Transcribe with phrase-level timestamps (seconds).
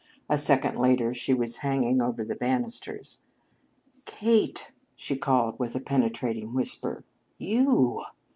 [0.27, 3.19] A second later she was hanging over the banisters.
[4.05, 7.03] "Kate!" she called with a penetrating whisper.
[7.37, 8.01] "You!"